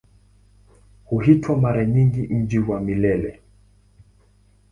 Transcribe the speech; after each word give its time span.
Huitwa 1.05 1.57
mara 1.57 1.85
nyingi 1.85 2.27
"Mji 2.27 2.59
wa 2.59 2.81
Milele". 2.81 3.39